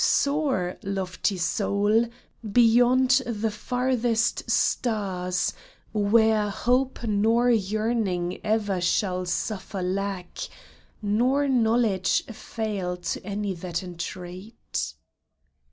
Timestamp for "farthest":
3.51-4.49